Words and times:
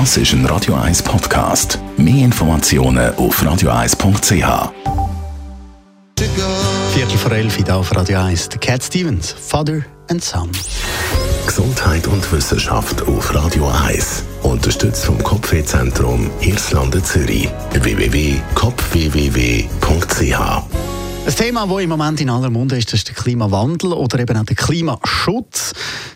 Das 0.00 0.16
ist 0.16 0.32
ein 0.32 0.44
Radio 0.46 0.74
1 0.74 1.04
Podcast. 1.04 1.78
Mehr 1.96 2.24
Informationen 2.24 3.14
auf 3.14 3.40
radio1.ch. 3.40 4.72
Viertel 6.92 7.16
vor 7.16 7.30
elf 7.30 7.54
hier 7.54 7.76
auf 7.76 7.94
Radio 7.94 8.18
1. 8.18 8.48
Der 8.48 8.58
Cat 8.58 8.82
Stevens, 8.82 9.30
Father 9.30 9.82
and 10.10 10.24
Son. 10.24 10.50
Gesundheit 11.46 12.08
und 12.08 12.32
Wissenschaft 12.32 13.06
auf 13.06 13.32
Radio 13.36 13.70
1. 13.86 14.24
Unterstützt 14.42 15.04
vom 15.04 15.22
Kopfwehzentrum 15.22 16.28
Irlande 16.40 17.00
Zürich. 17.00 17.48
www.kopfwww.ch 17.74 20.64
ein 21.26 21.34
Thema, 21.34 21.66
das 21.66 21.80
im 21.80 21.88
Moment 21.88 22.20
in 22.20 22.28
aller 22.28 22.50
Munde 22.50 22.76
ist, 22.76 22.92
das 22.92 23.00
ist 23.00 23.08
der 23.08 23.14
Klimawandel 23.14 23.94
oder 23.94 24.18
eben 24.18 24.36
auch 24.36 24.44
der 24.44 24.56
Klimaschutz. 24.56 25.72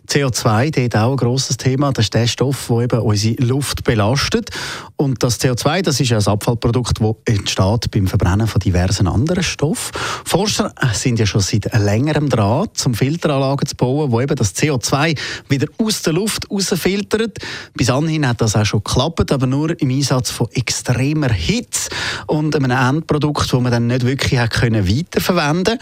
CO2, 0.08 0.70
das 0.70 0.84
ist 0.84 0.96
auch 0.96 1.10
ein 1.10 1.16
grosses 1.16 1.56
Thema. 1.58 1.92
Das 1.92 2.06
ist 2.06 2.14
der 2.14 2.26
Stoff, 2.26 2.68
der 2.68 2.80
eben 2.80 3.00
unsere 3.00 3.42
Luft 3.44 3.84
belastet. 3.84 4.50
Und 4.96 5.22
das 5.22 5.40
CO2, 5.40 5.82
das 5.82 6.00
ist 6.00 6.08
ja 6.08 6.18
ein 6.18 6.26
Abfallprodukt, 6.26 7.00
das 7.00 7.14
entsteht 7.26 7.90
beim 7.90 8.06
Verbrennen 8.06 8.46
von 8.46 8.60
diversen 8.60 9.06
anderen 9.06 9.42
Stoffen. 9.42 9.92
Forscher 10.24 10.72
sind 10.92 11.18
ja 11.18 11.26
schon 11.26 11.42
seit 11.42 11.72
längerem 11.74 12.28
dran, 12.28 12.68
um 12.84 12.94
Filteranlagen 12.94 13.66
zu 13.66 13.76
bauen, 13.76 14.10
die 14.10 14.22
eben 14.22 14.36
das 14.36 14.54
CO2 14.54 15.18
wieder 15.48 15.66
aus 15.78 16.02
der 16.02 16.14
Luft 16.14 16.50
rausfiltert. 16.50 17.38
Bis 17.74 17.90
anhin 17.90 18.26
hat 18.26 18.40
das 18.40 18.56
auch 18.56 18.64
schon 18.64 18.82
geklappt, 18.82 19.30
aber 19.30 19.46
nur 19.46 19.80
im 19.80 19.90
Einsatz 19.90 20.30
von 20.30 20.48
extremer 20.52 21.30
Hitze 21.30 21.90
und 22.26 22.56
einem 22.56 22.70
Endprodukt, 22.70 23.52
das 23.52 23.60
man 23.60 23.70
dann 23.70 23.86
nicht 23.86 24.06
wirklich 24.06 24.40
hat 24.40 24.50
können 24.50 24.88
weiterverwenden 24.88 25.78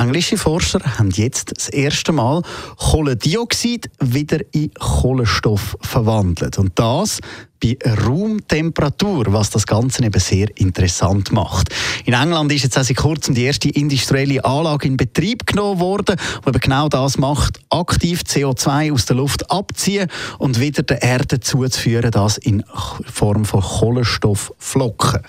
Englische 0.00 0.38
Forscher 0.38 0.80
haben 0.98 1.10
jetzt 1.10 1.52
das 1.54 1.68
erste 1.68 2.12
Mal 2.12 2.40
Kohlendioxid 2.78 3.90
wieder 4.00 4.38
in 4.52 4.72
Kohlenstoff 4.72 5.76
verwandelt. 5.82 6.58
Und 6.58 6.72
das 6.78 7.20
bei 7.62 7.76
Raumtemperatur, 7.84 9.26
was 9.28 9.50
das 9.50 9.66
Ganze 9.66 10.02
eben 10.02 10.18
sehr 10.18 10.48
interessant 10.56 11.32
macht. 11.32 11.68
In 12.06 12.14
England 12.14 12.50
ist 12.50 12.62
jetzt 12.62 12.78
auch 12.78 12.82
seit 12.82 12.96
kurzem 12.96 13.34
die 13.34 13.44
erste 13.44 13.68
industrielle 13.68 14.42
Anlage 14.42 14.88
in 14.88 14.96
Betrieb 14.96 15.46
genommen 15.46 15.80
worden, 15.80 16.16
die 16.16 16.48
eben 16.48 16.60
genau 16.60 16.88
das 16.88 17.18
macht, 17.18 17.60
aktiv 17.68 18.22
CO2 18.22 18.94
aus 18.94 19.04
der 19.04 19.16
Luft 19.16 19.50
abziehen 19.50 20.08
und 20.38 20.58
wieder 20.60 20.82
der 20.82 21.02
Erde 21.02 21.40
zuzuführen, 21.40 22.10
das 22.10 22.38
in 22.38 22.64
Form 23.04 23.44
von 23.44 23.60
Kohlenstoffflocken. 23.60 25.20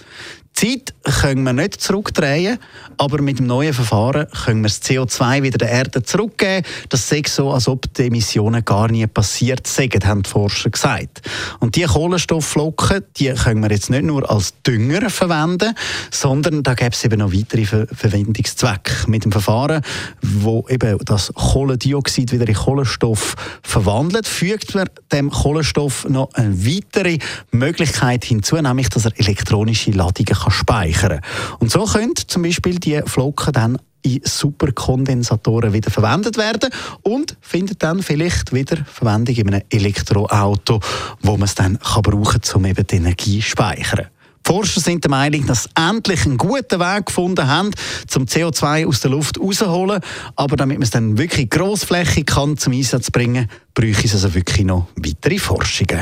Zeit 0.61 0.93
können 1.19 1.41
wir 1.43 1.53
nicht 1.53 1.81
zurückdrehen, 1.81 2.59
aber 2.97 3.19
mit 3.23 3.39
dem 3.39 3.47
neuen 3.47 3.73
Verfahren 3.73 4.27
können 4.45 4.61
wir 4.61 4.69
das 4.69 4.83
CO2 4.83 5.41
wieder 5.41 5.57
der 5.57 5.71
Erde 5.71 6.03
zurückgeben. 6.03 6.63
Das 6.89 7.11
ist 7.11 7.29
so, 7.29 7.51
als 7.51 7.67
ob 7.67 7.91
die 7.95 8.05
Emissionen 8.05 8.63
gar 8.63 8.87
nie 8.87 9.07
passiert 9.07 9.65
sind, 9.65 10.05
haben 10.05 10.21
die 10.21 10.29
Forscher 10.29 10.69
gesagt. 10.69 11.21
Und 11.59 11.75
diese 11.75 11.87
Kohlenstoffflocken, 11.87 13.05
die 13.17 13.33
können 13.33 13.63
wir 13.63 13.71
jetzt 13.71 13.89
nicht 13.89 14.03
nur 14.03 14.29
als 14.29 14.53
Dünger 14.61 15.09
verwenden, 15.09 15.73
sondern 16.11 16.61
da 16.61 16.75
gibt 16.75 16.93
es 16.93 17.03
eben 17.05 17.17
noch 17.17 17.33
weitere 17.33 17.65
Ver 17.65 17.87
Verwendungszwecke. 17.91 19.09
Mit 19.09 19.25
dem 19.25 19.31
Verfahren, 19.31 19.81
wo 20.21 20.67
eben 20.69 20.99
das 21.05 21.33
Kohlendioxid 21.33 22.31
wieder 22.31 22.47
in 22.47 22.53
Kohlenstoff 22.53 23.35
verwandelt, 23.63 24.27
fügt 24.27 24.75
man 24.75 24.87
dem 25.11 25.31
Kohlenstoff 25.31 26.07
noch 26.07 26.31
eine 26.35 26.65
weitere 26.65 27.17
Möglichkeit 27.49 28.25
hinzu, 28.25 28.57
nämlich 28.57 28.89
dass 28.89 29.05
er 29.05 29.19
elektronische 29.19 29.89
Ladungen 29.89 30.35
kann 30.35 30.50
speichern 30.51 31.21
Und 31.59 31.71
so 31.71 31.85
können 31.85 32.13
zum 32.15 32.43
Beispiel 32.43 32.79
die 32.79 33.01
Flocken 33.05 33.53
dann 33.53 33.77
in 34.03 34.21
Superkondensatoren 34.23 35.73
wieder 35.73 35.91
verwendet 35.91 36.37
werden 36.37 36.69
und 37.03 37.37
findet 37.41 37.83
dann 37.83 38.01
vielleicht 38.01 38.53
wieder 38.53 38.77
Verwendung 38.85 39.35
in 39.35 39.47
einem 39.47 39.61
Elektroauto, 39.69 40.79
wo 41.21 41.33
man 41.33 41.43
es 41.43 41.55
dann 41.55 41.79
kann 41.79 42.01
brauchen 42.01 42.41
kann, 42.41 42.55
um 42.55 42.65
eben 42.65 42.87
die 42.87 42.95
Energie 42.95 43.39
zu 43.39 43.49
speichern. 43.49 44.07
Die 44.45 44.51
Forscher 44.51 44.81
sind 44.81 45.03
der 45.03 45.11
Meinung, 45.11 45.45
dass 45.45 45.63
sie 45.63 45.69
endlich 45.75 46.25
einen 46.25 46.37
guten 46.37 46.79
Weg 46.79 47.05
gefunden 47.05 47.47
haben, 47.47 47.69
zum 48.07 48.25
CO2 48.25 48.87
aus 48.87 49.01
der 49.01 49.11
Luft 49.11 49.39
rauszuholen. 49.39 50.01
Aber 50.35 50.55
damit 50.55 50.77
man 50.77 50.83
es 50.83 50.89
dann 50.89 51.17
wirklich 51.19 51.49
grossflächig 51.51 52.25
kann 52.25 52.57
zum 52.57 52.73
Einsatz 52.73 53.11
bringen, 53.11 53.49
bräuchte 53.75 54.07
es 54.07 54.13
also 54.13 54.33
wirklich 54.33 54.65
noch 54.65 54.87
weitere 54.95 55.37
Forschungen. 55.37 56.01